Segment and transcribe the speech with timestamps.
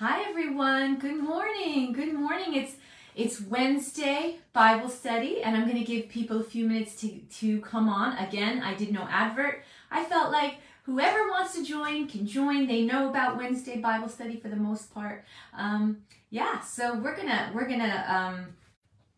[0.00, 1.00] Hi everyone.
[1.00, 1.92] Good morning.
[1.92, 2.54] Good morning.
[2.54, 2.76] It's
[3.16, 7.08] it's Wednesday Bible study and I'm going to give people a few minutes to
[7.40, 8.16] to come on.
[8.16, 9.64] Again, I did no advert.
[9.90, 12.68] I felt like whoever wants to join can join.
[12.68, 15.24] They know about Wednesday Bible study for the most part.
[15.52, 18.46] Um, yeah, so we're going to we're going to um,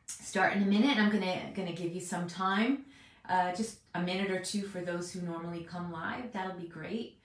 [0.07, 0.97] start in a minute.
[0.97, 2.87] I'm going to going to give you some time.
[3.29, 6.33] Uh, just a minute or two for those who normally come live.
[6.33, 7.19] That'll be great.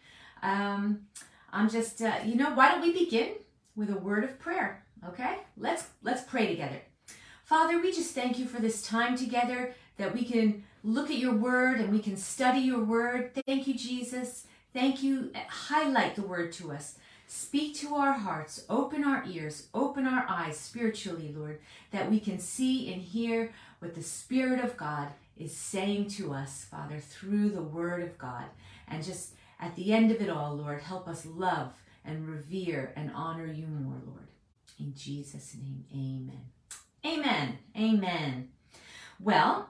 [0.43, 1.07] Um,
[1.53, 3.29] I'm just, uh, you know, why don't we begin
[3.75, 4.83] with a word of prayer?
[5.07, 6.81] Okay, let's let's pray together.
[7.43, 11.33] Father, we just thank you for this time together that we can look at your
[11.33, 13.31] word and we can study your word.
[13.45, 14.45] Thank you, Jesus.
[14.73, 15.31] Thank you.
[15.47, 16.97] Highlight the word to us.
[17.27, 21.59] Speak to our hearts, open our ears, open our eyes spiritually, Lord,
[21.91, 26.65] that we can see and hear what the Spirit of God is saying to us,
[26.69, 28.45] Father, through the Word of God.
[28.87, 31.73] And just at the end of it all, Lord, help us love
[32.05, 34.27] and revere and honor you more, Lord.
[34.79, 36.41] In Jesus' name, amen.
[37.05, 37.57] Amen.
[37.77, 38.49] Amen.
[39.19, 39.69] Well,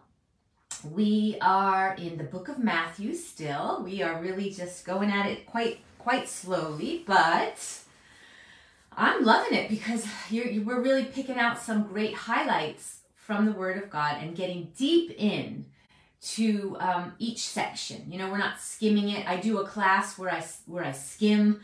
[0.83, 3.81] we are in the book of Matthew still.
[3.83, 7.79] We are really just going at it quite quite slowly, but
[8.95, 13.81] I'm loving it because you're, we're really picking out some great highlights from the Word
[13.81, 15.65] of God and getting deep in
[16.21, 18.05] to um, each section.
[18.11, 19.27] You know, we're not skimming it.
[19.27, 21.61] I do a class where I where I skim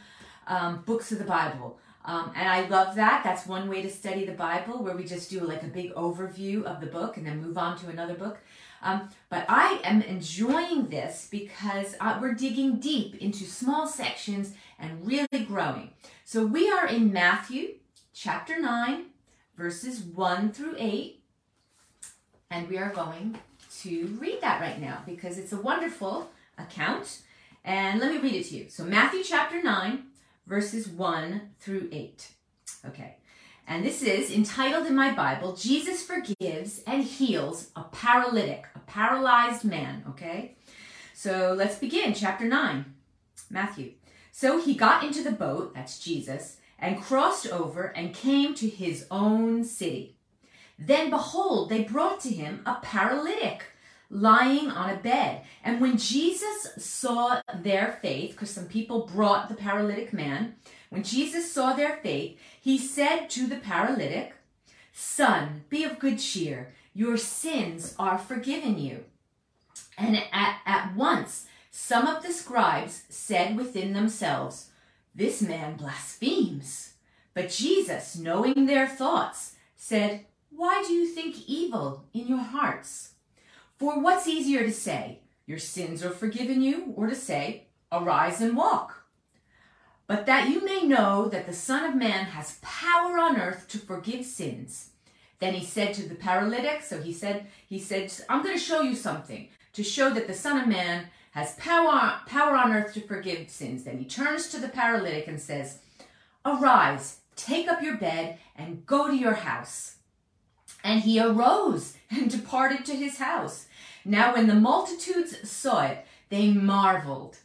[0.47, 1.77] um, books of the Bible.
[2.03, 3.23] Um, and I love that.
[3.23, 6.63] That's one way to study the Bible, where we just do like a big overview
[6.63, 8.39] of the book and then move on to another book.
[8.81, 15.05] Um, but I am enjoying this because uh, we're digging deep into small sections and
[15.05, 15.91] really growing.
[16.25, 17.75] So we are in Matthew
[18.13, 19.05] chapter 9,
[19.55, 21.19] verses 1 through 8.
[22.49, 23.37] And we are going
[23.81, 27.19] to read that right now because it's a wonderful account.
[27.63, 28.65] And let me read it to you.
[28.69, 30.03] So, Matthew chapter 9,
[30.51, 32.27] verses 1 through 8.
[32.87, 33.15] Okay.
[33.65, 39.63] And this is entitled in my Bible Jesus Forgives and Heals a Paralytic, a paralyzed
[39.63, 40.03] man.
[40.09, 40.57] Okay.
[41.13, 42.13] So, let's begin.
[42.13, 42.83] Chapter 9,
[43.49, 43.93] Matthew.
[44.33, 49.05] So he got into the boat, that's Jesus, and crossed over and came to his
[49.09, 50.17] own city.
[50.77, 53.70] Then behold, they brought to him a paralytic
[54.11, 55.43] lying on a bed.
[55.63, 60.55] And when Jesus saw their faith, because some people brought the paralytic man,
[60.89, 64.33] when Jesus saw their faith, he said to the paralytic,
[64.91, 69.05] Son, be of good cheer, your sins are forgiven you.
[69.97, 74.71] And at, at once some of the scribes said within themselves,
[75.15, 76.95] This man blasphemes.
[77.33, 83.11] But Jesus, knowing their thoughts, said, Why do you think evil in your hearts?
[83.81, 88.55] For what's easier to say, your sins are forgiven you, or to say, arise and
[88.55, 89.05] walk?
[90.05, 93.79] But that you may know that the Son of Man has power on earth to
[93.79, 94.91] forgive sins.
[95.39, 98.81] Then he said to the paralytic, so he said, he said, I'm going to show
[98.81, 103.01] you something to show that the Son of Man has power, power on earth to
[103.01, 103.85] forgive sins.
[103.85, 105.79] Then he turns to the paralytic and says,
[106.45, 109.95] Arise, take up your bed, and go to your house.
[110.83, 113.65] And he arose and departed to his house.
[114.03, 117.37] Now, when the multitudes saw it, they marveled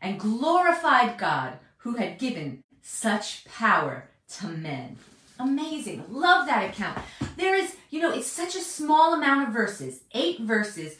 [0.00, 4.96] and glorified God who had given such power to men.
[5.38, 6.04] Amazing.
[6.08, 6.98] Love that account.
[7.36, 10.96] There is, you know, it's such a small amount of verses, eight verses.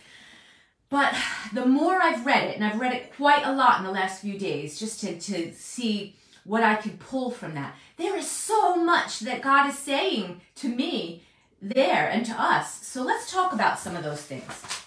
[0.88, 1.14] But
[1.52, 4.22] the more I've read it, and I've read it quite a lot in the last
[4.22, 8.76] few days, just to, to see what I could pull from that, there is so
[8.76, 11.22] much that God is saying to me
[11.60, 12.86] there and to us.
[12.86, 14.83] So let's talk about some of those things.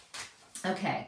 [0.68, 1.08] Okay.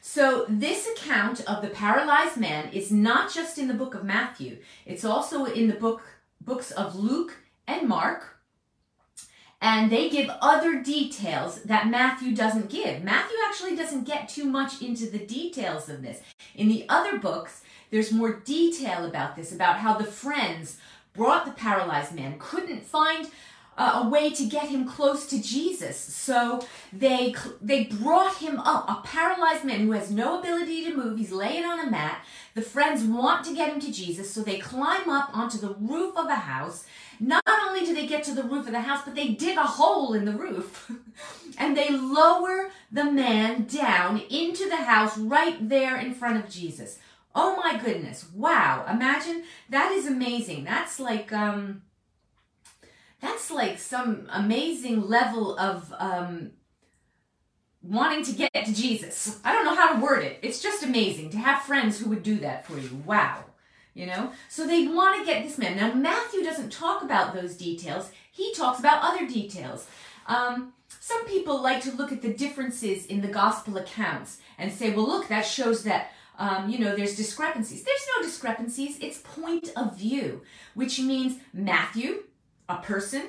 [0.00, 4.58] So this account of the paralyzed man is not just in the book of Matthew.
[4.86, 6.02] It's also in the book
[6.40, 8.38] books of Luke and Mark.
[9.62, 13.02] And they give other details that Matthew doesn't give.
[13.04, 16.22] Matthew actually doesn't get too much into the details of this.
[16.54, 17.60] In the other books,
[17.90, 20.78] there's more detail about this, about how the friends
[21.12, 23.28] brought the paralyzed man, couldn't find
[23.80, 25.96] uh, a way to get him close to Jesus.
[25.96, 26.60] So
[26.92, 31.16] they they brought him up, a paralyzed man who has no ability to move.
[31.16, 32.22] He's laying on a mat.
[32.54, 36.14] The friends want to get him to Jesus, so they climb up onto the roof
[36.14, 36.84] of a house.
[37.18, 39.62] Not only do they get to the roof of the house, but they dig a
[39.62, 40.90] hole in the roof
[41.58, 46.98] and they lower the man down into the house right there in front of Jesus.
[47.34, 48.26] Oh my goodness.
[48.34, 48.84] Wow.
[48.90, 50.64] Imagine that is amazing.
[50.64, 51.82] That's like um
[53.20, 56.52] that's like some amazing level of um,
[57.82, 59.40] wanting to get to Jesus.
[59.44, 60.38] I don't know how to word it.
[60.42, 63.02] It's just amazing to have friends who would do that for you.
[63.04, 63.44] Wow.
[63.94, 64.32] you know?
[64.48, 65.76] So they want to get this man.
[65.76, 69.86] Now, Matthew doesn't talk about those details, he talks about other details.
[70.26, 74.90] Um, some people like to look at the differences in the gospel accounts and say,
[74.90, 76.12] well, look, that shows that.
[76.38, 77.82] Um, you know, there's discrepancies.
[77.84, 78.96] There's no discrepancies.
[79.02, 80.40] It's point of view,
[80.72, 82.22] which means Matthew,
[82.70, 83.22] a person,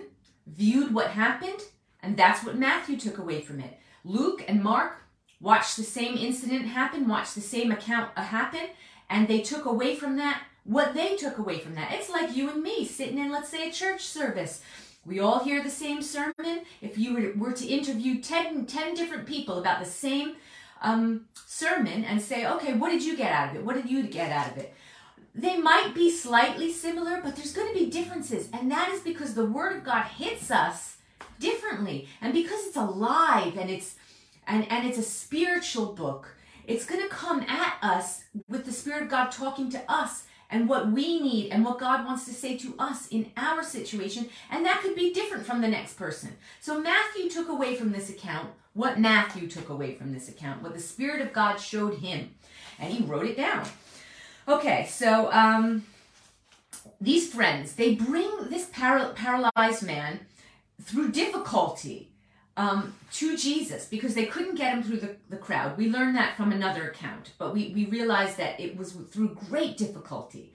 [0.47, 1.61] viewed what happened,
[2.01, 3.77] and that's what Matthew took away from it.
[4.03, 5.03] Luke and Mark
[5.39, 8.69] watched the same incident happen, watched the same account happen,
[9.09, 11.91] and they took away from that what they took away from that.
[11.93, 14.61] It's like you and me sitting in, let's say, a church service.
[15.05, 16.61] We all hear the same sermon.
[16.81, 20.35] If you were, were to interview 10, 10 different people about the same
[20.81, 23.65] um, sermon and say, okay, what did you get out of it?
[23.65, 24.73] What did you get out of it?
[25.33, 28.49] They might be slightly similar, but there's going to be differences.
[28.51, 30.97] And that is because the Word of God hits us
[31.39, 32.07] differently.
[32.21, 33.95] And because it's alive and it's
[34.47, 36.35] and, and it's a spiritual book,
[36.65, 40.67] it's going to come at us with the Spirit of God talking to us and
[40.67, 44.27] what we need and what God wants to say to us in our situation.
[44.49, 46.35] And that could be different from the next person.
[46.59, 50.73] So Matthew took away from this account what Matthew took away from this account, what
[50.73, 52.31] the Spirit of God showed him.
[52.79, 53.65] And he wrote it down.
[54.51, 55.85] Okay, so um,
[56.99, 60.19] these friends, they bring this paral- paralyzed man
[60.81, 62.09] through difficulty
[62.57, 65.77] um, to Jesus because they couldn't get him through the, the crowd.
[65.77, 69.77] We learned that from another account, but we, we realized that it was through great
[69.77, 70.53] difficulty.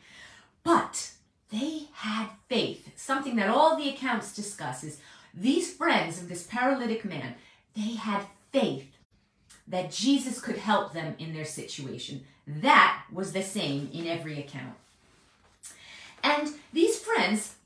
[0.63, 1.13] But
[1.51, 5.01] they had faith, something that all the accounts discuss is
[5.33, 7.37] these friends of this paralytic man,
[7.75, 8.93] they had faith
[9.67, 12.27] that Jesus could help them in their situation.
[12.47, 14.75] That was the same in every account.
[16.23, 17.57] And these friends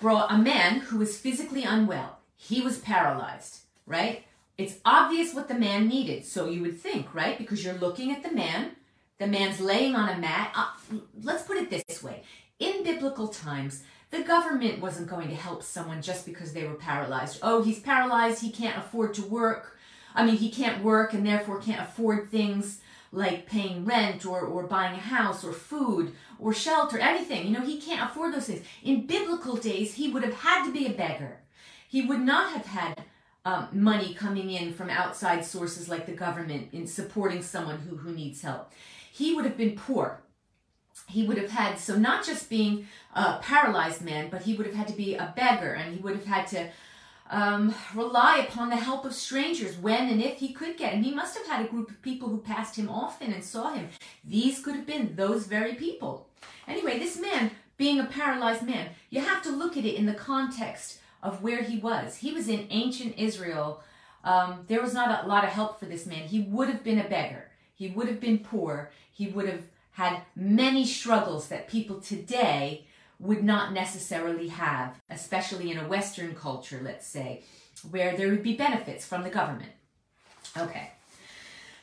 [0.00, 2.18] brought a man who was physically unwell.
[2.36, 4.24] He was paralyzed, right?
[4.58, 6.24] It's obvious what the man needed.
[6.24, 7.36] So you would think, right?
[7.36, 8.72] Because you're looking at the man.
[9.18, 10.52] The man's laying on a mat.
[10.54, 12.22] Uh, let's put it this way.
[12.58, 17.38] In biblical times, the government wasn't going to help someone just because they were paralyzed.
[17.42, 18.42] Oh, he's paralyzed.
[18.42, 19.76] He can't afford to work.
[20.14, 22.80] I mean, he can't work and therefore can't afford things
[23.16, 27.46] like paying rent or, or buying a house or food or shelter, anything.
[27.46, 28.64] You know, he can't afford those things.
[28.84, 31.38] In biblical days, he would have had to be a beggar.
[31.88, 33.04] He would not have had
[33.46, 38.12] um, money coming in from outside sources like the government in supporting someone who, who
[38.12, 38.72] needs help.
[39.10, 40.20] He would have been poor.
[41.08, 44.74] He would have had, so not just being a paralyzed man, but he would have
[44.74, 46.68] had to be a beggar and he would have had to
[47.30, 50.94] um, rely upon the help of strangers when and if he could get.
[50.94, 53.72] And he must have had a group of people who passed him often and saw
[53.72, 53.88] him.
[54.24, 56.28] These could have been those very people.
[56.68, 60.14] Anyway, this man, being a paralyzed man, you have to look at it in the
[60.14, 62.16] context of where he was.
[62.16, 63.82] He was in ancient Israel.
[64.24, 66.28] Um, there was not a lot of help for this man.
[66.28, 67.50] He would have been a beggar.
[67.74, 68.90] He would have been poor.
[69.12, 72.85] He would have had many struggles that people today
[73.18, 77.42] would not necessarily have, especially in a Western culture, let's say,
[77.90, 79.72] where there would be benefits from the government.
[80.56, 80.90] Okay.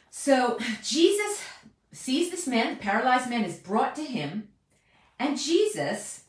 [0.09, 1.43] So Jesus
[1.91, 4.49] sees this man, the paralyzed man is brought to him,
[5.19, 6.23] and Jesus,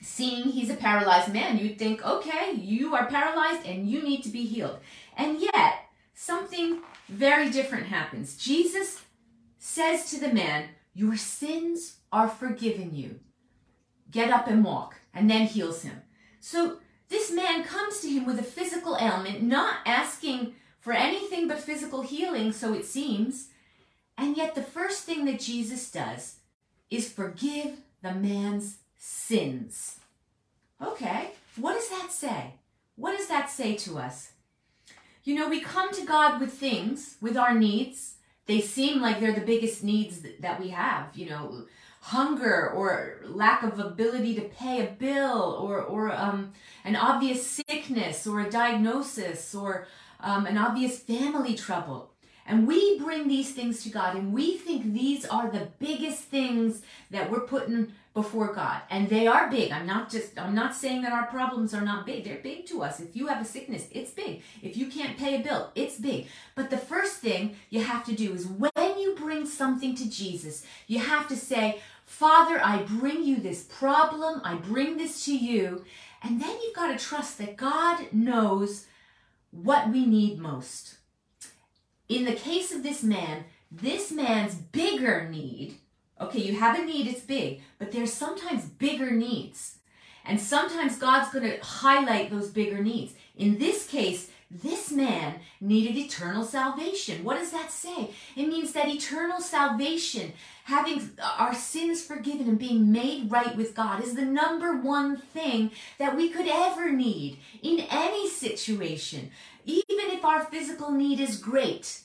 [0.00, 4.30] seeing he's a paralyzed man, you'd think, okay, you are paralyzed and you need to
[4.30, 4.78] be healed.
[5.16, 8.36] And yet, something very different happens.
[8.36, 9.02] Jesus
[9.58, 13.20] says to the man, Your sins are forgiven you
[14.16, 15.98] get up and walk, and then heals him.
[16.40, 21.60] So this man comes to him with a physical ailment, not asking for anything but
[21.60, 23.48] physical healing, so it seems.
[24.16, 26.36] And yet, the first thing that Jesus does
[26.90, 30.00] is forgive the man's sins.
[30.80, 32.54] Okay, what does that say?
[32.96, 34.32] What does that say to us?
[35.24, 38.14] You know, we come to God with things, with our needs.
[38.46, 41.14] They seem like they're the biggest needs that we have.
[41.14, 41.66] You know,
[42.06, 46.52] hunger or lack of ability to pay a bill or, or um,
[46.84, 49.88] an obvious sickness or a diagnosis or
[50.20, 52.12] um, an obvious family trouble.
[52.46, 56.82] And we bring these things to God and we think these are the biggest things
[57.10, 58.82] that we're putting before God.
[58.88, 59.72] And they are big.
[59.72, 62.22] I'm not just I'm not saying that our problems are not big.
[62.24, 63.00] They're big to us.
[63.00, 64.42] If you have a sickness, it's big.
[64.62, 66.28] If you can't pay a bill, it's big.
[66.54, 68.54] But the first thing you have to do is you
[69.26, 74.54] bring something to Jesus, you have to say, Father, I bring you this problem, I
[74.54, 75.84] bring this to you.
[76.22, 78.86] And then you've got to trust that God knows
[79.50, 80.98] what we need most.
[82.08, 85.78] In the case of this man, this man's bigger need,
[86.20, 89.78] okay, you have a need, it's big, but there's sometimes bigger needs.
[90.24, 93.14] And sometimes God's going to highlight those bigger needs.
[93.36, 97.24] In this case, this man needed eternal salvation.
[97.24, 98.10] What does that say?
[98.36, 100.32] It means that eternal salvation,
[100.64, 105.72] having our sins forgiven and being made right with God, is the number one thing
[105.98, 109.30] that we could ever need in any situation.
[109.64, 112.02] Even if our physical need is great,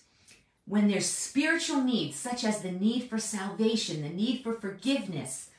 [0.65, 5.49] when there's spiritual needs, such as the need for salvation, the need for forgiveness,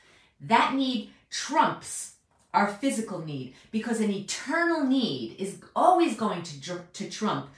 [0.40, 2.11] that need trumps
[2.54, 7.48] our physical need because an eternal need is always going to, to trump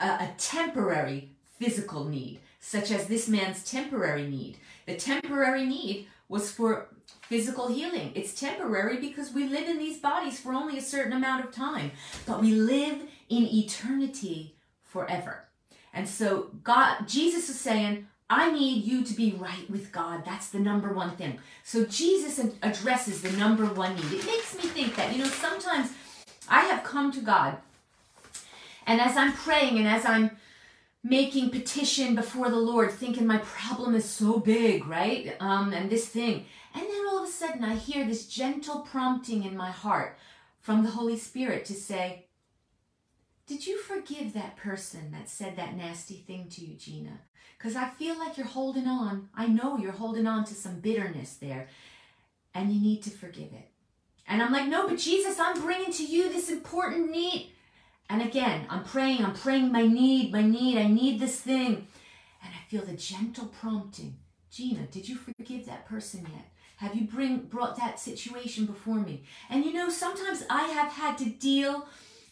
[0.00, 4.58] a, a temporary physical need, such as this man's temporary need.
[4.86, 6.88] The temporary need was for
[7.22, 8.12] physical healing.
[8.14, 11.92] It's temporary because we live in these bodies for only a certain amount of time,
[12.26, 15.44] but we live in eternity forever.
[15.94, 20.24] And so God Jesus is saying, I need you to be right with God.
[20.24, 21.38] That's the number one thing.
[21.64, 24.10] So Jesus addresses the number one need.
[24.10, 25.92] It makes me think that, you know, sometimes
[26.48, 27.58] I have come to God,
[28.86, 30.30] and as I'm praying and as I'm
[31.04, 35.36] making petition before the Lord, thinking my problem is so big, right?
[35.38, 36.46] Um, and this thing.
[36.74, 40.16] And then all of a sudden I hear this gentle prompting in my heart
[40.62, 42.28] from the Holy Spirit to say,
[43.46, 47.20] Did you forgive that person that said that nasty thing to you, Gina?
[47.62, 49.28] Because I feel like you're holding on.
[49.36, 51.68] I know you're holding on to some bitterness there.
[52.54, 53.68] And you need to forgive it.
[54.26, 57.52] And I'm like, no, but Jesus, I'm bringing to you this important need.
[58.10, 61.86] And again, I'm praying, I'm praying my need, my need, I need this thing.
[62.42, 64.16] And I feel the gentle prompting.
[64.50, 66.48] Gina, did you forgive that person yet?
[66.78, 69.22] Have you bring brought that situation before me?
[69.48, 71.86] And you know, sometimes I have had to deal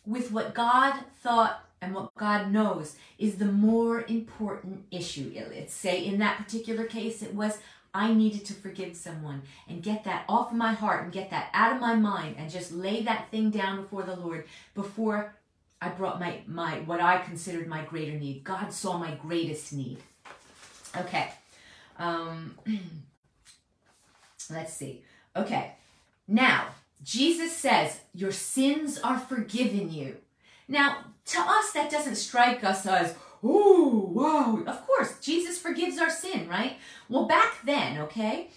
[0.05, 5.33] with what God thought and what God knows is the more important issue.
[5.51, 7.59] Let's say in that particular case, it was
[7.93, 11.51] I needed to forgive someone and get that off of my heart and get that
[11.53, 14.45] out of my mind and just lay that thing down before the Lord
[14.75, 15.35] before
[15.83, 18.45] I brought my, my what I considered my greater need.
[18.45, 19.99] God saw my greatest need.
[20.97, 21.31] Okay.
[21.99, 22.57] Um,
[24.51, 25.03] let's see.
[25.35, 25.73] Okay.
[26.29, 26.69] Now,
[27.03, 30.19] Jesus says, Your sins are forgiven you.
[30.71, 34.63] Now, to us, that doesn't strike us as, oh, wow.
[34.67, 36.77] Of course, Jesus forgives our sin, right?
[37.09, 38.51] Well, back then, okay,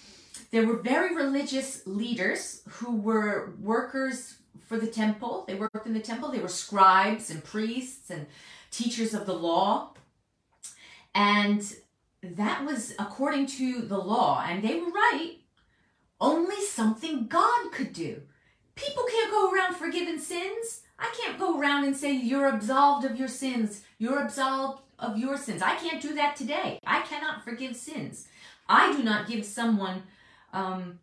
[0.51, 4.35] there were very religious leaders who were workers
[4.67, 5.43] for the temple.
[5.47, 6.31] They worked in the temple.
[6.31, 8.27] They were scribes and priests and
[8.69, 9.93] teachers of the law.
[11.15, 11.61] And
[12.21, 14.45] that was according to the law.
[14.47, 15.37] And they were right.
[16.21, 18.21] Only something God could do.
[18.75, 20.81] People can't go around forgiving sins.
[21.03, 23.81] I can't go around and say you're absolved of your sins.
[23.97, 25.61] You're absolved of your sins.
[25.61, 26.79] I can't do that today.
[26.85, 28.27] I cannot forgive sins.
[28.69, 30.03] I do not give someone
[30.53, 30.99] um,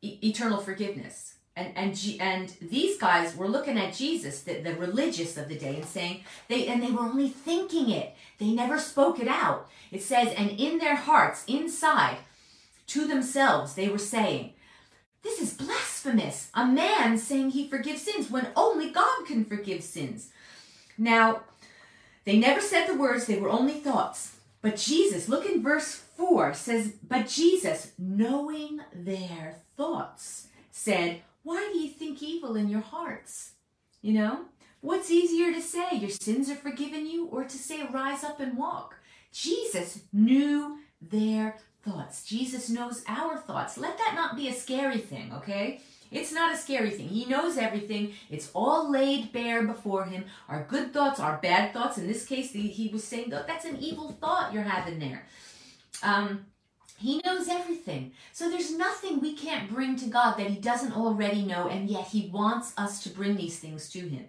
[0.00, 1.34] e- eternal forgiveness.
[1.54, 5.74] And and and these guys were looking at Jesus, the, the religious of the day,
[5.76, 8.14] and saying they and they were only thinking it.
[8.38, 9.68] They never spoke it out.
[9.90, 12.18] It says, and in their hearts, inside,
[12.86, 14.54] to themselves, they were saying,
[15.22, 16.50] this is blasphemous.
[16.54, 20.30] A man saying he forgives sins when only God can forgive sins.
[20.96, 21.42] Now,
[22.24, 24.36] they never said the words, they were only thoughts.
[24.60, 31.78] But Jesus, look in verse 4, says, But Jesus, knowing their thoughts, said, Why do
[31.78, 33.52] you think evil in your hearts?
[34.02, 34.40] You know,
[34.80, 38.58] what's easier to say, Your sins are forgiven you, or to say, Rise up and
[38.58, 38.96] walk?
[39.32, 41.56] Jesus knew their
[41.88, 42.24] thoughts.
[42.24, 43.78] Jesus knows our thoughts.
[43.78, 45.80] Let that not be a scary thing, okay?
[46.10, 47.08] It's not a scary thing.
[47.08, 48.12] He knows everything.
[48.30, 50.24] It's all laid bare before him.
[50.48, 51.98] Our good thoughts, our bad thoughts.
[51.98, 55.26] In this case, he was saying, that's an evil thought you're having there.
[56.02, 56.46] Um,
[56.98, 58.12] he knows everything.
[58.32, 62.08] So there's nothing we can't bring to God that he doesn't already know, and yet
[62.08, 64.26] he wants us to bring these things to him.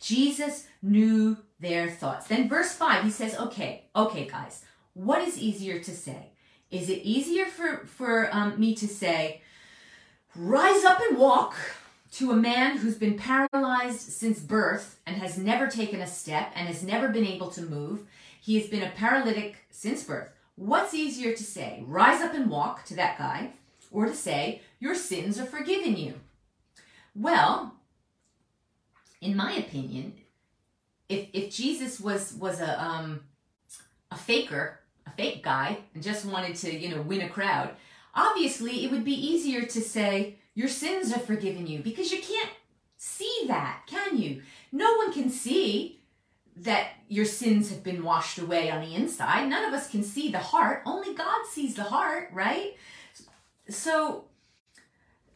[0.00, 2.26] Jesus knew their thoughts.
[2.26, 4.64] Then verse 5, he says, okay, okay, guys,
[4.94, 6.30] what is easier to say?
[6.70, 9.42] Is it easier for, for um, me to say,
[10.36, 11.54] rise up and walk
[12.12, 16.68] to a man who's been paralyzed since birth and has never taken a step and
[16.68, 18.06] has never been able to move?
[18.40, 20.28] He has been a paralytic since birth.
[20.56, 23.50] What's easier to say, rise up and walk to that guy,
[23.90, 26.14] or to say, your sins are forgiven you?
[27.14, 27.74] Well,
[29.20, 30.14] in my opinion,
[31.08, 33.20] if, if Jesus was, was a, um,
[34.10, 37.70] a faker a fake guy and just wanted to, you know, win a crowd,
[38.14, 42.50] obviously it would be easier to say, your sins are forgiven you because you can't
[42.96, 44.42] see that, can you?
[44.72, 46.00] No one can see
[46.56, 49.48] that your sins have been washed away on the inside.
[49.48, 50.82] None of us can see the heart.
[50.84, 52.76] Only God sees the heart, right?
[53.68, 54.24] So,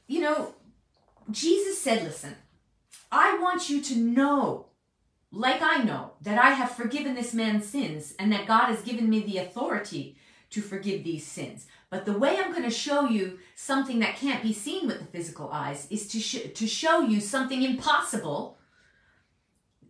[0.06, 0.54] you know,
[1.30, 2.35] Jesus said, listen,
[3.11, 4.66] I want you to know
[5.35, 9.11] like I know that I have forgiven this man's sins and that God has given
[9.11, 10.17] me the authority
[10.50, 11.67] to forgive these sins.
[11.91, 15.05] But the way I'm going to show you something that can't be seen with the
[15.07, 18.59] physical eyes is to, sh- to show you something impossible.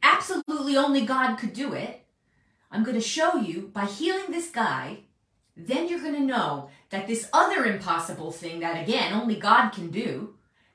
[0.02, 2.06] Absolutely only God could do it.
[2.70, 5.00] I'm going to show you by healing this guy,
[5.56, 9.90] then you're going to know that this other impossible thing that again only God can
[9.90, 10.33] do,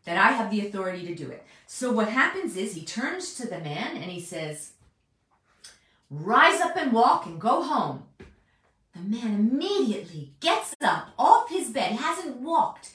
[0.09, 1.45] that I have the authority to do it.
[1.67, 4.71] So what happens is he turns to the man and he says,
[6.09, 8.05] Rise up and walk and go home.
[8.95, 12.89] The man immediately gets up off his bed, hasn't walked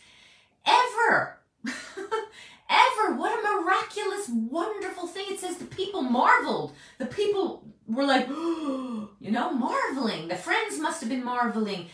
[0.66, 1.38] ever.
[1.64, 3.14] ever.
[3.14, 5.26] What a miraculous, wonderful thing.
[5.28, 6.72] It says the people marveled.
[6.98, 10.26] The people were like, you know, marveling.
[10.26, 11.86] The friends must have been marveling.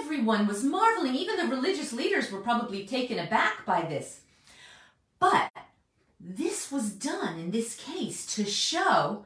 [0.00, 1.14] Everyone was marveling.
[1.14, 4.22] Even the religious leaders were probably taken aback by this.
[5.24, 5.52] But
[6.20, 9.24] this was done in this case to show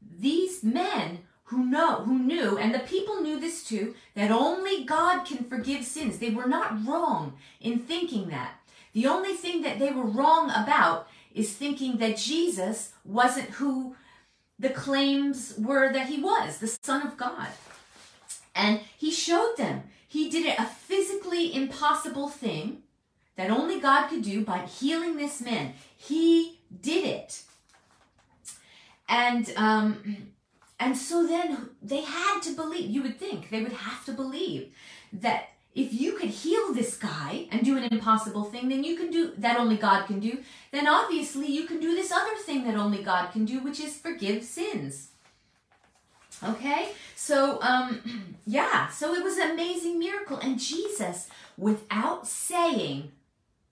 [0.00, 5.26] these men who know who knew and the people knew this too that only God
[5.26, 6.16] can forgive sins.
[6.16, 8.54] They were not wrong in thinking that.
[8.94, 13.96] The only thing that they were wrong about is thinking that Jesus wasn't who
[14.58, 17.48] the claims were that he was, the son of God.
[18.54, 19.82] And he showed them.
[20.08, 22.83] He did a physically impossible thing
[23.36, 25.74] that only God could do by healing this man.
[25.96, 27.42] He did it.
[29.08, 30.32] And um,
[30.80, 32.90] and so then they had to believe.
[32.90, 34.72] You would think they would have to believe
[35.12, 39.10] that if you could heal this guy and do an impossible thing, then you can
[39.10, 40.38] do that only God can do.
[40.70, 43.96] Then obviously you can do this other thing that only God can do, which is
[43.96, 45.08] forgive sins.
[46.42, 53.12] Okay, so um, yeah, so it was an amazing miracle, and Jesus, without saying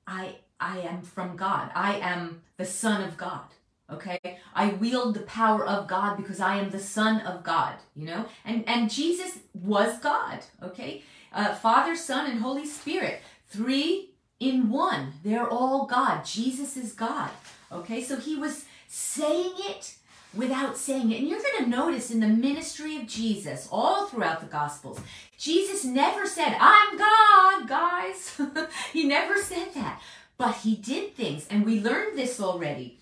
[0.07, 1.71] I I am from God.
[1.75, 3.47] I am the son of God.
[3.91, 4.39] Okay?
[4.55, 8.27] I wield the power of God because I am the son of God, you know?
[8.45, 11.03] And and Jesus was God, okay?
[11.33, 13.21] Uh, Father, Son, and Holy Spirit.
[13.49, 15.15] Three in one.
[15.23, 16.25] They're all God.
[16.25, 17.31] Jesus is God.
[17.71, 18.03] Okay?
[18.03, 19.95] So he was saying it
[20.35, 21.21] without saying it.
[21.21, 25.01] And you're going to notice in the ministry of Jesus, all throughout the Gospels,
[25.39, 28.41] Jesus never said, I'm God, guys.
[28.93, 30.01] he never said that.
[30.39, 32.99] But he did things, and we learned this already.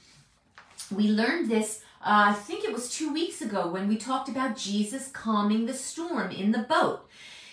[0.91, 4.57] We learned this, uh, I think it was two weeks ago, when we talked about
[4.57, 7.09] Jesus calming the storm in the boat.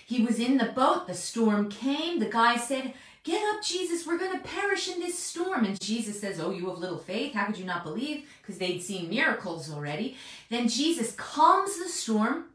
[0.05, 2.93] He was in the boat, the storm came, the guy said,
[3.27, 5.65] Get up, Jesus, we're going to perish in this storm.
[5.65, 7.33] And Jesus says, Oh, you have little faith.
[7.33, 8.23] How could you not believe?
[8.41, 10.15] Because they'd seen miracles already.
[10.49, 12.45] Then Jesus calms the storm,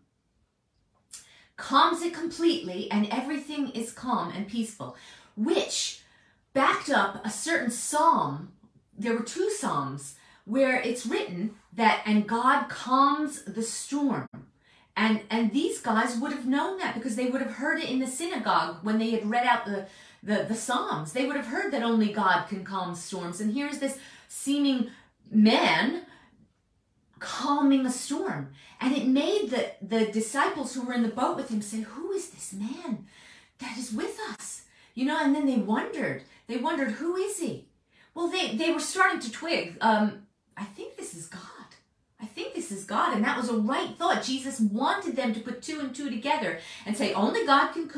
[1.59, 4.97] calms it completely, and everything is calm and peaceful,
[5.37, 6.01] which
[6.55, 8.53] backed up a certain psalm.
[8.99, 10.15] There were two psalms
[10.47, 14.27] where it's written that, and God calms the storm.
[14.97, 17.99] And, and these guys would have known that because they would have heard it in
[17.99, 19.87] the synagogue when they had read out the,
[20.23, 21.13] the, the Psalms.
[21.13, 23.41] They would have heard that only God can calm storms.
[23.41, 24.91] And here's this seeming
[25.31, 26.03] man
[27.19, 28.51] calming a storm.
[28.81, 32.13] And it made the, the disciples who were in the boat with him say, Who
[32.13, 33.07] is this man
[33.59, 34.63] that is with us?
[34.95, 36.25] You know, and then they wondered.
[36.47, 37.69] They wondered, Who is he?
[38.15, 39.79] Well, they, they were starting to twig.
[39.81, 41.41] Um, I think this is God.
[42.21, 43.15] I think this is God.
[43.15, 44.23] And that was a right thought.
[44.23, 47.89] Jesus wanted them to put two and two together and say, Only God can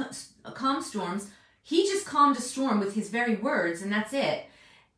[0.55, 1.31] calm storms.
[1.65, 4.45] He just calmed a storm with his very words, and that's it.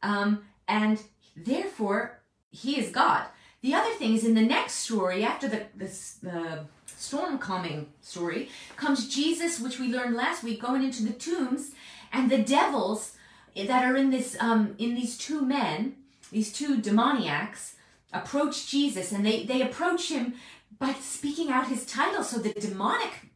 [0.02, 1.00] Um, and
[1.36, 2.18] therefore,
[2.50, 3.26] he is God.
[3.62, 5.86] The other thing is in the next story, after the, the,
[6.22, 11.70] the storm calming story, comes Jesus, which we learned last week, going into the tombs,
[12.12, 13.12] and the devils
[13.54, 15.94] that are in this um, in these two men,
[16.32, 17.74] these two demoniacs,
[18.12, 20.34] approach Jesus, and they they approach him
[20.78, 22.24] by speaking out his title.
[22.24, 23.30] So the demonic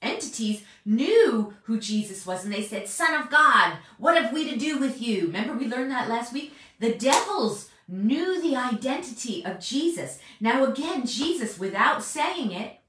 [0.00, 4.56] entities knew who Jesus was, and they said, "Son of God, what have we to
[4.56, 6.54] do with you?" Remember, we learned that last week.
[6.78, 10.18] The devils knew the identity of Jesus.
[10.40, 12.80] Now, again, Jesus, without saying it,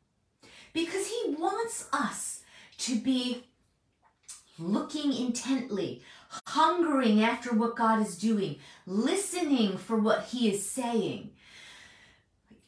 [0.74, 2.42] because he wants us
[2.80, 3.46] to be
[4.60, 6.04] looking intently,
[6.48, 11.32] hungering after what God is doing, listening for what he is saying.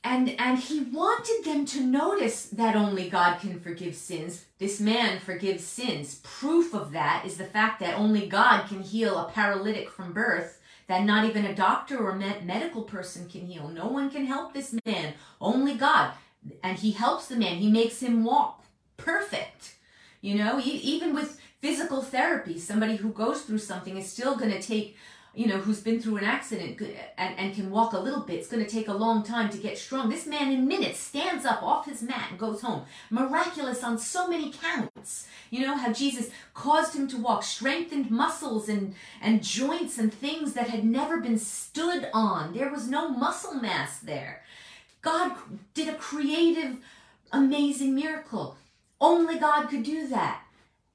[0.03, 4.45] And, and he wanted them to notice that only God can forgive sins.
[4.57, 6.19] This man forgives sins.
[6.23, 10.59] Proof of that is the fact that only God can heal a paralytic from birth
[10.87, 13.69] that not even a doctor or med- medical person can heal.
[13.69, 16.13] No one can help this man, only God.
[16.63, 18.65] And he helps the man, he makes him walk
[18.97, 19.75] perfect.
[20.21, 24.61] You know, even with physical therapy, somebody who goes through something is still going to
[24.61, 24.97] take
[25.33, 26.81] you know, who's been through an accident
[27.17, 29.57] and, and can walk a little bit, it's going to take a long time to
[29.57, 30.09] get strong.
[30.09, 32.83] This man in minutes stands up off his mat and goes home.
[33.09, 35.27] Miraculous on so many counts.
[35.49, 40.53] You know, how Jesus caused him to walk, strengthened muscles and, and joints and things
[40.53, 42.53] that had never been stood on.
[42.53, 44.43] There was no muscle mass there.
[45.01, 45.37] God
[45.73, 46.77] did a creative,
[47.31, 48.57] amazing miracle.
[48.99, 50.40] Only God could do that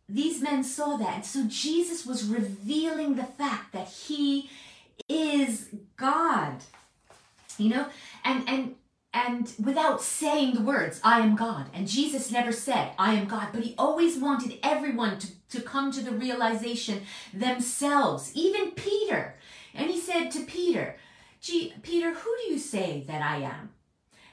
[0.09, 1.15] these men saw that.
[1.17, 4.51] And so Jesus was revealing the fact that he
[5.09, 6.63] is God.
[7.59, 7.87] You know,
[8.25, 8.75] and and
[9.17, 11.71] and without saying the words, I am God.
[11.73, 15.91] And Jesus never said, I am God, but he always wanted everyone to, to come
[15.93, 17.01] to the realization
[17.33, 19.37] themselves, even Peter.
[19.75, 20.97] And he said to Peter,
[21.41, 23.71] Gee, Peter, who do you say that I am?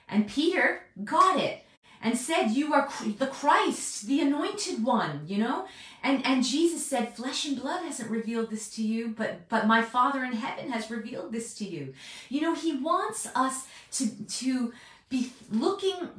[0.10, 1.63] And Peter got it
[2.04, 5.66] and said, You are the Christ, the anointed one, you know?
[6.04, 9.82] And, and Jesus said, Flesh and blood hasn't revealed this to you, but, but my
[9.82, 11.94] Father in heaven has revealed this to you.
[12.30, 14.74] You know, He wants us to, to
[15.10, 16.10] be looking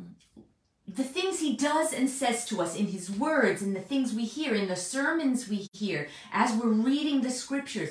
[0.87, 4.25] the things he does and says to us in his words and the things we
[4.25, 7.91] hear in the sermons we hear as we're reading the scriptures.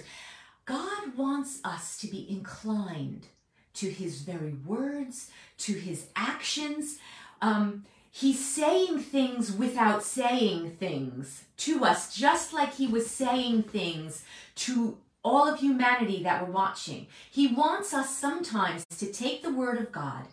[0.65, 3.27] God wants us to be inclined
[3.73, 6.99] to his very words, to his actions,
[7.43, 14.23] um, he's saying things without saying things to us, just like he was saying things
[14.55, 17.05] to all of humanity that were watching.
[17.29, 20.23] He wants us sometimes to take the word of God.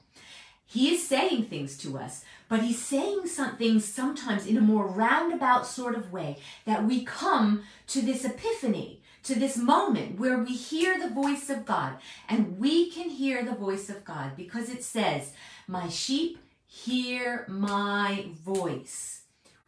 [0.64, 5.66] He is saying things to us, but he's saying something sometimes in a more roundabout
[5.66, 10.96] sort of way that we come to this epiphany, to this moment where we hear
[10.96, 11.94] the voice of God.
[12.29, 15.33] And we can hear the voice of God because it says,
[15.66, 16.38] My sheep
[16.70, 19.22] hear my voice.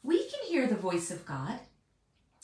[0.04, 1.58] We can hear the voice of God.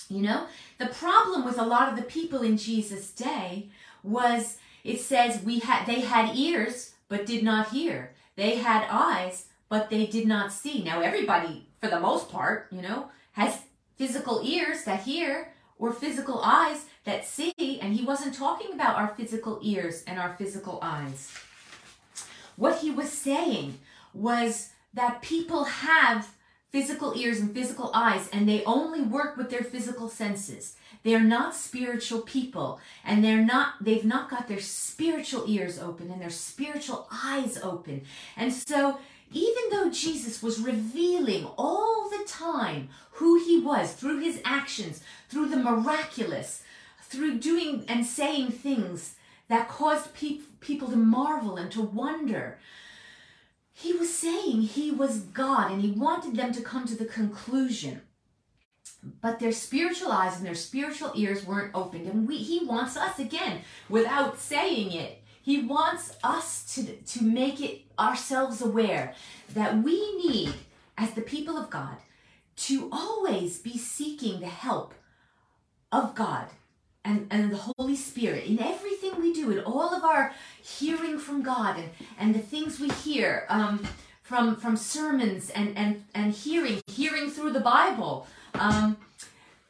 [0.08, 0.46] You know,
[0.78, 3.68] the problem with a lot of the people in Jesus' day
[4.02, 8.14] was it says we had they had ears but did not hear.
[8.36, 10.82] They had eyes but they did not see.
[10.82, 13.60] Now everybody for the most part, you know, has
[13.96, 19.14] physical ears that hear or physical eyes that see, and he wasn't talking about our
[19.16, 21.32] physical ears and our physical eyes.
[22.56, 23.78] What he was saying
[24.12, 26.28] was that people have
[26.70, 30.76] physical ears and physical eyes and they only work with their physical senses.
[31.02, 36.20] They're not spiritual people and they're not they've not got their spiritual ears open and
[36.20, 38.02] their spiritual eyes open.
[38.36, 38.98] And so
[39.32, 45.48] even though Jesus was revealing all the time who he was through his actions, through
[45.48, 46.62] the miraculous,
[47.02, 49.14] through doing and saying things
[49.48, 52.58] that caused pe- people to marvel and to wonder,
[53.80, 58.02] he was saying he was God and he wanted them to come to the conclusion.
[59.22, 62.08] But their spiritual eyes and their spiritual ears weren't opened.
[62.08, 67.60] And we, he wants us, again, without saying it, he wants us to, to make
[67.60, 69.14] it ourselves aware
[69.54, 70.54] that we need,
[70.96, 71.98] as the people of God,
[72.56, 74.92] to always be seeking the help
[75.92, 76.46] of God
[77.04, 78.87] and, and the Holy Spirit in we
[79.56, 80.32] all of our
[80.62, 83.86] hearing from God and, and the things we hear um,
[84.22, 88.96] from, from sermons and, and, and hearing, hearing through the Bible, um,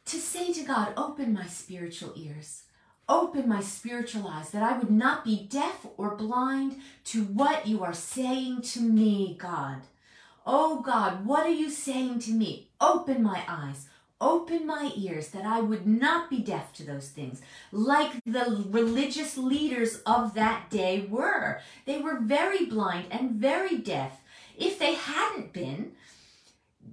[0.05, 2.63] to say to God, open my spiritual ears,
[3.07, 7.83] open my spiritual eyes, that I would not be deaf or blind to what you
[7.83, 9.81] are saying to me, God.
[10.45, 12.69] Oh God, what are you saying to me?
[12.81, 13.88] Open my eyes
[14.21, 19.37] open my ears that I would not be deaf to those things, like the religious
[19.37, 21.61] leaders of that day were.
[21.85, 24.21] They were very blind and very deaf.
[24.57, 25.93] If they hadn't been,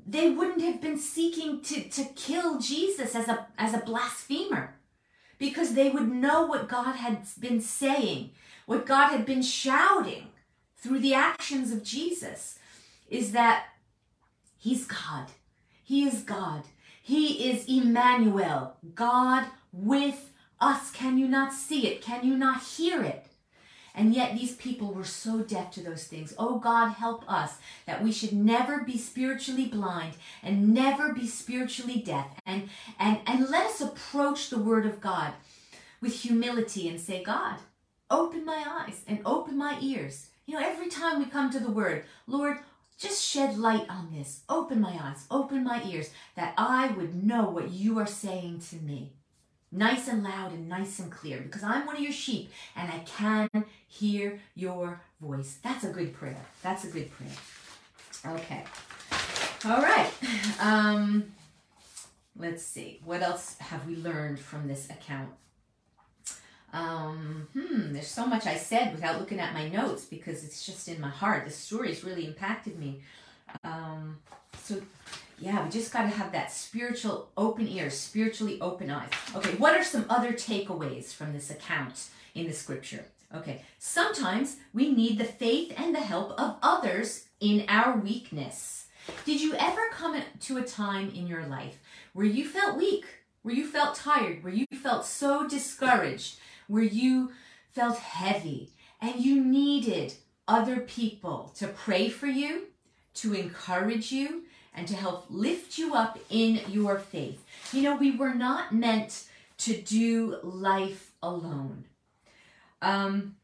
[0.06, 4.74] they wouldn't have been seeking to, to kill Jesus as a, as a blasphemer
[5.38, 8.30] because they would know what God had been saying,
[8.66, 10.28] what God had been shouting
[10.76, 12.58] through the actions of Jesus
[13.08, 13.66] is that
[14.56, 15.26] He's God.
[15.82, 16.64] He is God.
[17.06, 20.90] He is Emmanuel, God with us.
[20.90, 22.02] Can you not see it?
[22.02, 23.28] Can you not hear it?
[23.94, 26.34] And yet these people were so deaf to those things.
[26.36, 32.02] Oh God, help us that we should never be spiritually blind and never be spiritually
[32.04, 32.26] deaf.
[32.44, 35.32] And, and, and let us approach the word of God
[36.00, 37.58] with humility and say, God,
[38.10, 40.26] open my eyes and open my ears.
[40.44, 42.58] You know, every time we come to the word, Lord,
[42.98, 44.42] just shed light on this.
[44.48, 48.76] Open my eyes, open my ears, that I would know what you are saying to
[48.76, 49.12] me.
[49.72, 53.00] Nice and loud and nice and clear, because I'm one of your sheep and I
[53.00, 55.58] can hear your voice.
[55.62, 56.40] That's a good prayer.
[56.62, 58.36] That's a good prayer.
[58.36, 58.64] Okay.
[59.64, 60.10] All right.
[60.58, 61.32] Um,
[62.34, 63.00] let's see.
[63.04, 65.28] What else have we learned from this account?
[66.72, 70.88] Um, hmm, there's so much I said without looking at my notes because it's just
[70.88, 71.44] in my heart.
[71.44, 73.02] The story's really impacted me.
[73.64, 74.18] Um,
[74.62, 74.80] so,
[75.38, 79.10] yeah, we just got to have that spiritual open ears, spiritually open eyes.
[79.34, 83.06] Okay, what are some other takeaways from this account in the scripture?
[83.34, 88.86] Okay, sometimes we need the faith and the help of others in our weakness.
[89.24, 91.78] Did you ever come to a time in your life
[92.12, 93.04] where you felt weak,
[93.42, 97.32] where you felt tired, where you felt so discouraged, where you
[97.72, 100.14] felt heavy, and you needed
[100.48, 102.66] other people to pray for you,
[103.14, 107.44] to encourage you, and to help lift you up in your faith?
[107.72, 109.24] You know, we were not meant
[109.58, 111.84] to do life alone.
[112.82, 113.36] Um,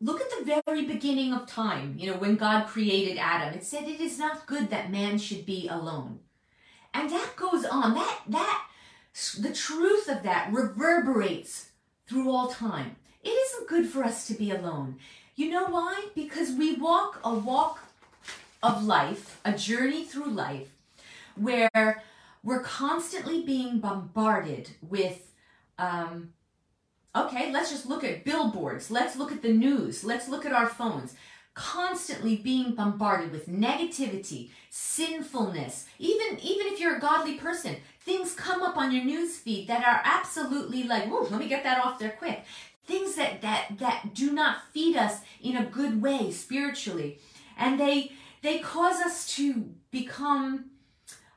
[0.00, 3.54] look at the very beginning of time, you know, when God created Adam.
[3.54, 6.20] It said it is not good that man should be alone.
[6.94, 7.94] And that goes on.
[7.94, 8.66] That that
[9.38, 11.71] the truth of that reverberates
[12.12, 12.96] through all time.
[13.24, 14.96] It isn't good for us to be alone.
[15.34, 16.08] You know why?
[16.14, 17.78] Because we walk a walk
[18.62, 20.68] of life, a journey through life
[21.36, 22.02] where
[22.44, 25.32] we're constantly being bombarded with
[25.78, 26.34] um,
[27.14, 28.90] Okay, let's just look at billboards.
[28.90, 30.02] Let's look at the news.
[30.02, 31.14] Let's look at our phones.
[31.54, 35.86] Constantly being bombarded with negativity, sinfulness.
[35.98, 39.84] Even even if you're a godly person, things come up on your news feed that
[39.84, 42.44] are absolutely like, "Whoa, let me get that off there quick."
[42.86, 47.18] Things that that that do not feed us in a good way spiritually,
[47.58, 50.70] and they they cause us to become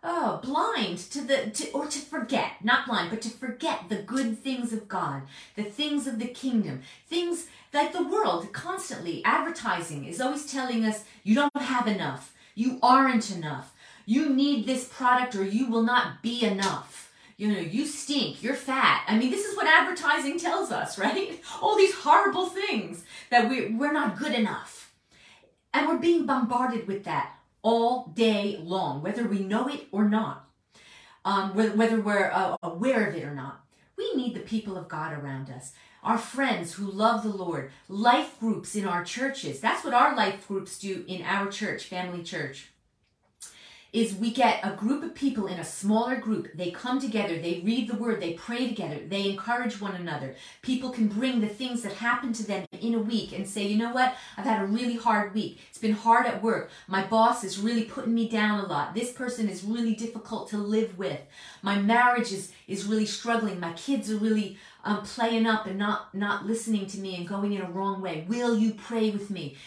[0.05, 4.37] oh, blind to the, to, or to forget, not blind, but to forget the good
[4.37, 5.23] things of God,
[5.55, 11.03] the things of the kingdom, things like the world constantly advertising is always telling us
[11.23, 13.73] you don't have enough, you aren't enough,
[14.05, 17.11] you need this product or you will not be enough.
[17.37, 19.03] You know, you stink, you're fat.
[19.09, 21.41] I mean, this is what advertising tells us, right?
[21.61, 24.93] All these horrible things that we, we're not good enough.
[25.73, 30.47] And we're being bombarded with that all day long, whether we know it or not,
[31.25, 33.65] um, whether we're uh, aware of it or not.
[33.97, 35.73] We need the people of God around us,
[36.05, 39.59] our friends who love the Lord, life groups in our churches.
[39.59, 42.69] That's what our life groups do in our church, family church
[43.95, 46.49] is we get a group of people in a smaller group.
[46.53, 50.35] They come together, they read the word, they pray together, they encourage one another.
[50.61, 53.77] People can bring the things that happen to them in a week and say, you
[53.77, 55.61] know what, I've had a really hard week.
[55.69, 56.71] It's been hard at work.
[56.89, 58.93] My boss is really putting me down a lot.
[58.93, 61.21] This person is really difficult to live with.
[61.61, 63.61] My marriage is, is really struggling.
[63.61, 67.51] My kids are really um, playing up and not, not listening to me and going
[67.51, 68.25] in a wrong way.
[68.29, 69.57] Will you pray with me?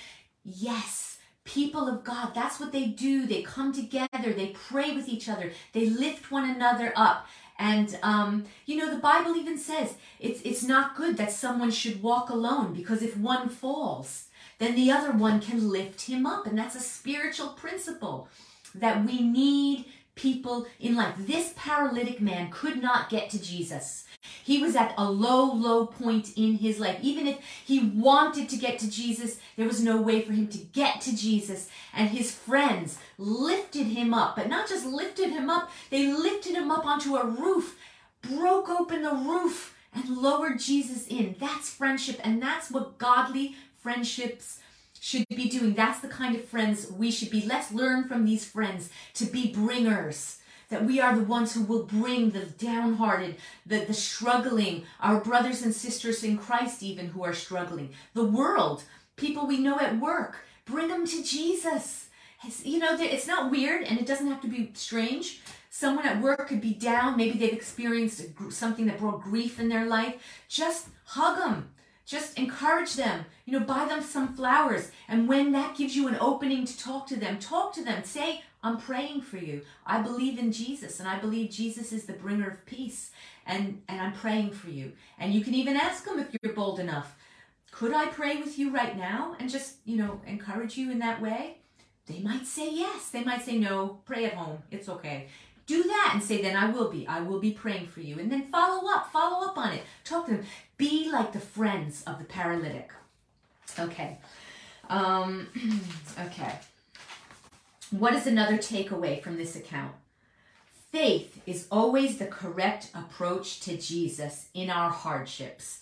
[0.44, 1.08] Yes
[1.48, 2.34] people of God.
[2.34, 3.26] That's what they do.
[3.26, 7.26] They come together, they pray with each other, they lift one another up.
[7.58, 12.02] And um, you know, the Bible even says it's it's not good that someone should
[12.02, 14.26] walk alone because if one falls,
[14.58, 16.46] then the other one can lift him up.
[16.46, 18.28] And that's a spiritual principle
[18.74, 21.14] that we need people in life.
[21.18, 24.04] This paralytic man could not get to Jesus.
[24.44, 26.98] He was at a low, low point in his life.
[27.02, 30.58] Even if he wanted to get to Jesus, there was no way for him to
[30.58, 31.68] get to Jesus.
[31.94, 36.70] And his friends lifted him up, but not just lifted him up, they lifted him
[36.70, 37.78] up onto a roof,
[38.22, 41.36] broke open the roof, and lowered Jesus in.
[41.38, 44.60] That's friendship, and that's what godly friendships
[45.00, 45.74] should be doing.
[45.74, 47.42] That's the kind of friends we should be.
[47.42, 51.84] Let's learn from these friends to be bringers that we are the ones who will
[51.84, 57.32] bring the downhearted, the, the struggling, our brothers and sisters in Christ, even who are
[57.32, 58.84] struggling, the world,
[59.16, 62.08] people we know at work, bring them to Jesus.
[62.44, 65.40] It's, you know, it's not weird and it doesn't have to be strange.
[65.70, 69.86] Someone at work could be down, maybe they've experienced something that brought grief in their
[69.86, 70.14] life.
[70.48, 71.70] Just hug them
[72.08, 76.16] just encourage them you know buy them some flowers and when that gives you an
[76.20, 79.62] opening to talk to them talk to them say I'm praying for you.
[79.86, 83.10] I believe in Jesus and I believe Jesus is the bringer of peace
[83.46, 84.92] and, and I'm praying for you.
[85.18, 87.14] And you can even ask them if you're bold enough.
[87.70, 91.22] Could I pray with you right now and just, you know, encourage you in that
[91.22, 91.58] way?
[92.06, 93.10] They might say yes.
[93.10, 94.00] They might say no.
[94.04, 94.58] Pray at home.
[94.70, 95.28] It's okay.
[95.66, 97.06] Do that and say, then I will be.
[97.06, 98.18] I will be praying for you.
[98.18, 99.12] And then follow up.
[99.12, 99.82] Follow up on it.
[100.02, 100.44] Talk to them.
[100.78, 102.90] Be like the friends of the paralytic.
[103.78, 104.16] Okay.
[104.88, 105.48] Um,
[106.26, 106.54] okay.
[107.90, 109.94] What is another takeaway from this account?
[110.92, 115.80] Faith is always the correct approach to Jesus in our hardships,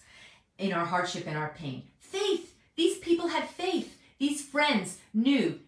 [0.58, 1.82] in our hardship and our pain.
[1.98, 2.54] Faith.
[2.76, 3.98] These people had faith.
[4.18, 5.60] These friends knew.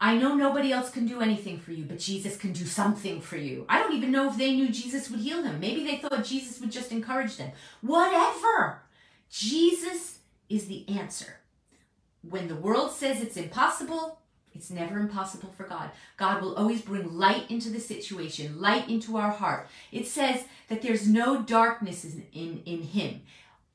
[0.00, 3.36] I know nobody else can do anything for you, but Jesus can do something for
[3.36, 3.64] you.
[3.68, 5.60] I don't even know if they knew Jesus would heal them.
[5.60, 7.52] Maybe they thought Jesus would just encourage them.
[7.80, 8.82] Whatever.
[9.30, 11.36] Jesus is the answer.
[12.28, 14.18] When the world says it's impossible,
[14.54, 15.90] it's never impossible for God.
[16.16, 19.68] God will always bring light into the situation, light into our heart.
[19.90, 23.22] It says that there's no darkness in, in, in Him.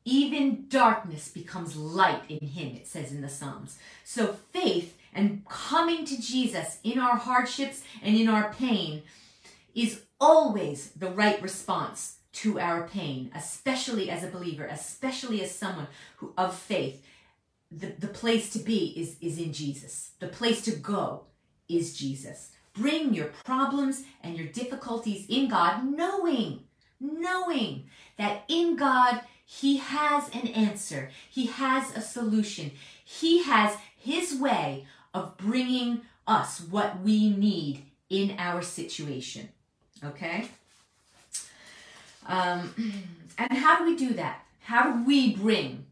[0.05, 3.77] Even darkness becomes light in Him, it says in the Psalms.
[4.03, 9.03] So faith and coming to Jesus in our hardships and in our pain
[9.75, 15.87] is always the right response to our pain, especially as a believer, especially as someone
[16.17, 17.03] who of faith.
[17.71, 20.11] The, the place to be is, is in Jesus.
[20.19, 21.25] The place to go
[21.67, 22.51] is Jesus.
[22.73, 26.61] Bring your problems and your difficulties in God, knowing,
[26.99, 27.85] knowing
[28.17, 31.11] that in God He has an answer.
[31.29, 32.71] He has a solution.
[33.03, 39.49] He has His way of bringing us what we need in our situation.
[40.03, 40.47] Okay?
[42.25, 42.73] Um,
[43.37, 44.45] and how do we do that?
[44.61, 45.85] How do we bring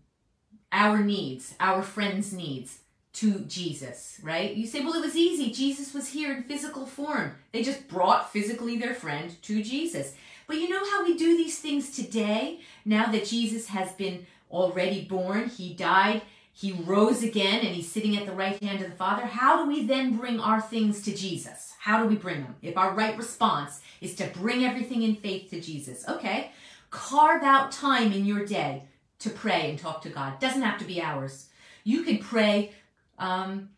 [0.72, 2.80] our needs, our friends' needs,
[3.18, 4.54] to Jesus, right?
[4.54, 5.50] You say, well, it was easy.
[5.50, 7.34] Jesus was here in physical form.
[7.52, 10.14] They just brought physically their friend to Jesus.
[10.46, 12.60] But you know how we do these things today?
[12.86, 16.22] Now that Jesus has been already born, he died,
[16.54, 19.26] he rose again, and he's sitting at the right hand of the Father.
[19.26, 21.74] How do we then bring our things to Jesus?
[21.80, 22.56] How do we bring them?
[22.62, 26.52] If our right response is to bring everything in faith to Jesus, okay,
[26.92, 28.84] carve out time in your day
[29.20, 30.40] to pray and talk to God.
[30.40, 31.50] Doesn't have to be hours.
[31.84, 32.74] You can pray
[33.18, 33.70] um,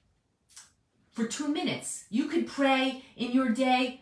[1.12, 2.06] for two minutes.
[2.10, 4.02] You could pray in your day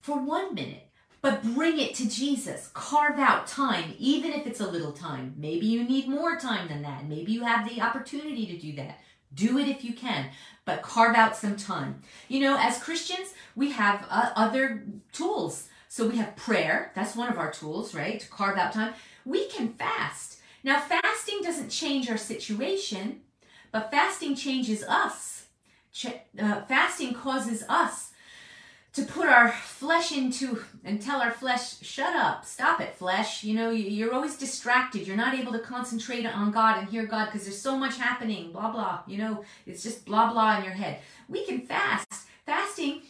[0.00, 0.88] for one minute,
[1.22, 2.70] but bring it to Jesus.
[2.72, 5.34] Carve out time, even if it's a little time.
[5.36, 7.06] Maybe you need more time than that.
[7.06, 8.98] Maybe you have the opportunity to do that.
[9.32, 10.30] Do it if you can,
[10.64, 12.02] but carve out some time.
[12.28, 15.68] You know, as Christians, we have uh, other tools.
[15.88, 16.90] So we have prayer.
[16.94, 18.18] That's one of our tools, right?
[18.18, 18.94] To carve out time.
[19.24, 20.39] We can fast.
[20.62, 23.20] Now, fasting doesn't change our situation,
[23.72, 25.46] but fasting changes us.
[25.92, 28.10] Ch- uh, fasting causes us
[28.92, 33.44] to put our flesh into and tell our flesh, shut up, stop it, flesh.
[33.44, 35.06] You know, you're always distracted.
[35.06, 38.50] You're not able to concentrate on God and hear God because there's so much happening,
[38.52, 39.00] blah, blah.
[39.06, 41.00] You know, it's just blah, blah in your head.
[41.28, 42.26] We can fast.
[42.46, 43.02] Fasting,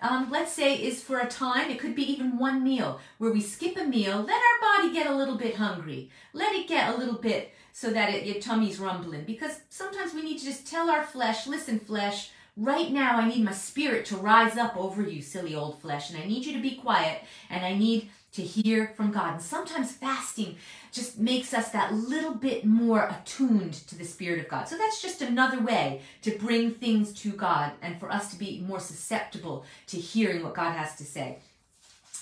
[0.00, 3.40] um, let's say, is for a time, it could be even one meal, where we
[3.40, 6.96] skip a meal, let our body get a little bit hungry, let it get a
[6.96, 9.24] little bit so that it, your tummy's rumbling.
[9.24, 13.44] Because sometimes we need to just tell our flesh, listen, flesh, right now I need
[13.44, 16.62] my spirit to rise up over you, silly old flesh, and I need you to
[16.62, 19.34] be quiet, and I need to hear from God.
[19.34, 20.56] And sometimes fasting
[20.92, 24.68] just makes us that little bit more attuned to the Spirit of God.
[24.68, 28.64] So that's just another way to bring things to God and for us to be
[28.66, 31.38] more susceptible to hearing what God has to say.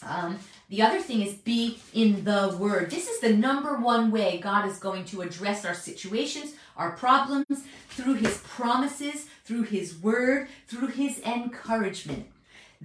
[0.03, 0.39] Um,
[0.69, 2.91] the other thing is be in the Word.
[2.91, 7.65] This is the number one way God is going to address our situations, our problems,
[7.91, 12.27] through His promises, through His Word, through His encouragement.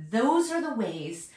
[0.10, 1.29] Those are the ways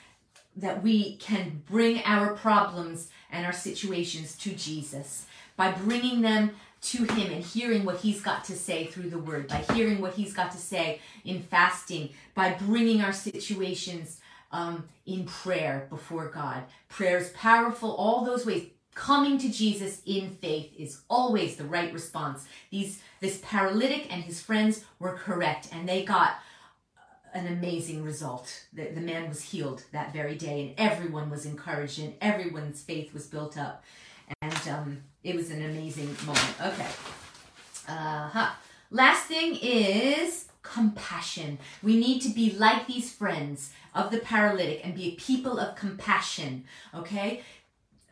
[0.57, 7.05] that we can bring our problems and our situations to Jesus by bringing them to
[7.05, 10.35] him and hearing what he's got to say through the word by hearing what he's
[10.35, 14.21] got to say in fasting by bringing our situations
[14.53, 16.63] um, in prayer before God.
[16.89, 18.69] Prayer is powerful, all those ways.
[18.95, 22.45] Coming to Jesus in faith is always the right response.
[22.71, 26.37] These this paralytic and his friends were correct, and they got
[27.35, 28.67] an amazing result.
[28.73, 33.13] The, the man was healed that very day, and everyone was encouraged, and everyone's faith
[33.13, 33.85] was built up.
[34.41, 36.55] And um, it was an amazing moment.
[36.63, 36.89] Okay.
[37.87, 38.51] Uh huh.
[38.91, 41.59] Last thing is compassion.
[41.83, 45.77] We need to be like these friends of the paralytic and be a people of
[45.77, 46.65] compassion.
[46.95, 47.43] Okay?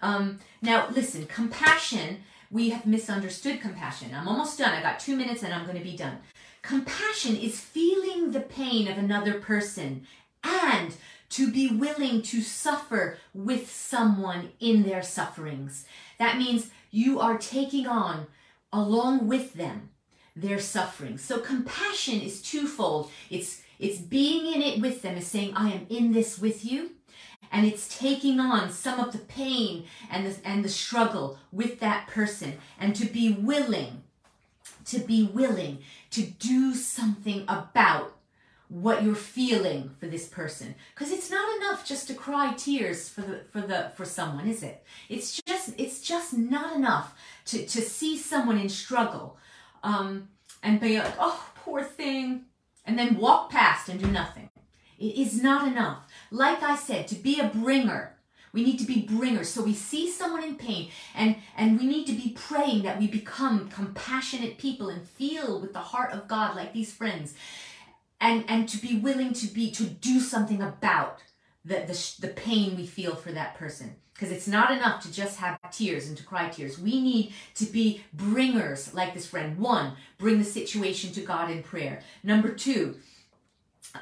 [0.02, 2.18] Um, now, listen, compassion,
[2.50, 4.10] we have misunderstood compassion.
[4.14, 4.72] I'm almost done.
[4.72, 6.18] I got two minutes and I'm going to be done.
[6.62, 10.06] Compassion is feeling the pain of another person
[10.44, 10.94] and
[11.28, 15.84] to be willing to suffer with someone in their sufferings.
[16.18, 18.26] That means you are taking on,
[18.72, 19.90] along with them,
[20.36, 21.18] their suffering.
[21.18, 23.10] So compassion is twofold.
[23.28, 26.92] It's it's being in it with them, is saying, I am in this with you.
[27.50, 32.06] And it's taking on some of the pain and the, and the struggle with that
[32.06, 34.04] person and to be willing,
[34.86, 35.78] to be willing
[36.10, 38.14] to do something about
[38.68, 43.20] what you're feeling for this person because it's not enough just to cry tears for
[43.20, 47.82] the for the for someone is it it's just it's just not enough to to
[47.82, 49.36] see someone in struggle
[49.82, 50.26] um
[50.62, 52.46] and be like oh poor thing
[52.84, 54.50] and then walk past and do nothing.
[54.98, 56.06] It is not enough.
[56.30, 58.16] Like I said, to be a bringer,
[58.52, 59.48] we need to be bringers.
[59.48, 63.06] So we see someone in pain and, and we need to be praying that we
[63.06, 67.34] become compassionate people and feel with the heart of God like these friends
[68.22, 71.18] and and to be willing to be to do something about
[71.64, 73.96] the the, the pain we feel for that person.
[74.14, 76.78] Because it's not enough to just have tears and to cry tears.
[76.78, 79.58] We need to be bringers like this friend.
[79.58, 82.00] One bring the situation to god in prayer.
[82.22, 82.96] Number two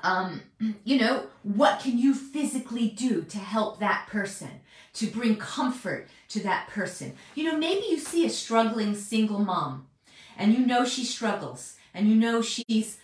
[0.03, 0.43] um,
[0.84, 4.61] you know what can you physically do to help that person
[4.93, 9.86] to bring comfort to that person you know maybe you see a struggling single mom
[10.38, 12.99] and you know she struggles and you know she's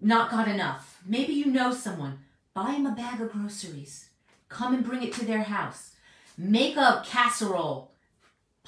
[0.00, 1.00] not got enough.
[1.06, 2.20] Maybe you know someone.
[2.54, 4.10] Buy them a bag of groceries.
[4.48, 5.92] Come and bring it to their house.
[6.36, 7.92] Make a casserole.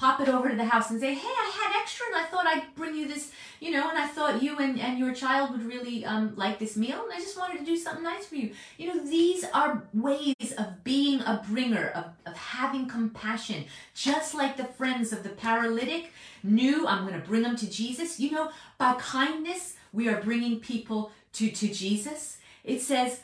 [0.01, 2.47] Pop it over to the house and say, hey, I had extra and I thought
[2.47, 5.63] I'd bring you this, you know, and I thought you and, and your child would
[5.63, 8.51] really um, like this meal and I just wanted to do something nice for you.
[8.79, 13.65] You know, these are ways of being a bringer, of, of having compassion.
[13.93, 18.19] Just like the friends of the paralytic knew, I'm going to bring them to Jesus.
[18.19, 18.49] You know,
[18.79, 22.39] by kindness, we are bringing people to, to Jesus.
[22.63, 23.19] It says,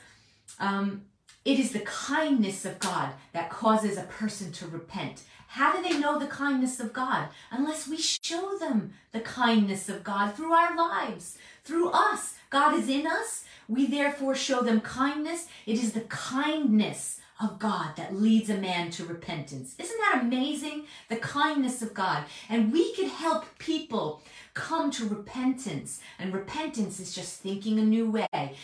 [0.59, 1.05] um,
[1.43, 5.23] it is the kindness of God that causes a person to repent.
[5.47, 7.29] How do they know the kindness of God?
[7.51, 12.35] Unless we show them the kindness of God through our lives, through us.
[12.49, 13.45] God is in us.
[13.67, 15.47] We therefore show them kindness.
[15.65, 19.75] It is the kindness of God that leads a man to repentance.
[19.77, 20.85] Isn't that amazing?
[21.09, 22.23] The kindness of God.
[22.49, 24.23] And we can help people
[24.53, 25.99] come to repentance.
[26.17, 28.55] And repentance is just thinking a new way,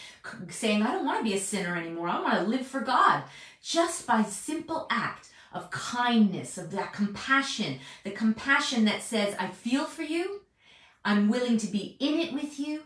[0.49, 2.09] saying, I don't want to be a sinner anymore.
[2.09, 3.23] I want to live for God.
[3.61, 9.85] Just by simple act of kindness, of that compassion, the compassion that says, I feel
[9.85, 10.41] for you,
[11.05, 12.83] I'm willing to be in it with you,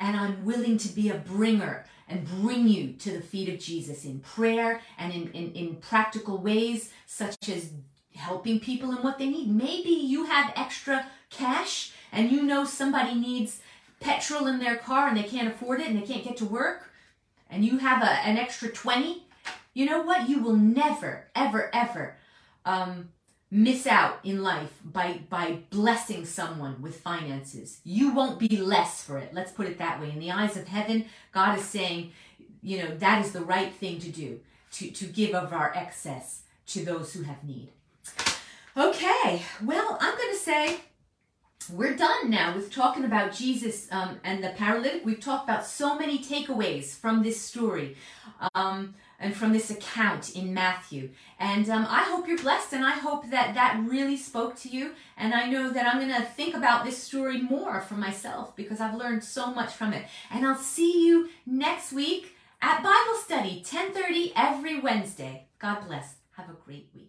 [0.00, 4.04] and I'm willing to be a bringer and bring you to the feet of Jesus
[4.04, 7.72] in prayer and in, in, in practical ways, such as
[8.14, 9.48] helping people in what they need.
[9.48, 13.60] Maybe you have extra cash and you know somebody needs
[14.00, 16.90] petrol in their car and they can't afford it and they can't get to work,
[17.50, 19.26] and you have a, an extra 20,
[19.74, 20.28] you know what?
[20.28, 22.16] You will never, ever, ever
[22.64, 23.10] um,
[23.50, 27.80] miss out in life by, by blessing someone with finances.
[27.84, 29.32] You won't be less for it.
[29.32, 30.10] Let's put it that way.
[30.10, 32.12] In the eyes of heaven, God is saying,
[32.62, 34.40] you know, that is the right thing to do,
[34.72, 37.70] to, to give of our excess to those who have need.
[38.76, 40.76] Okay, well, I'm going to say
[41.72, 45.04] we're done now with talking about Jesus um, and the paralytic.
[45.04, 47.96] We've talked about so many takeaways from this story
[48.54, 51.10] um, and from this account in Matthew.
[51.38, 54.92] And um, I hope you're blessed and I hope that that really spoke to you.
[55.16, 58.80] And I know that I'm going to think about this story more for myself because
[58.80, 60.06] I've learned so much from it.
[60.30, 65.46] And I'll see you next week at Bible study, 10:30 every Wednesday.
[65.58, 66.16] God bless.
[66.36, 67.07] Have a great week.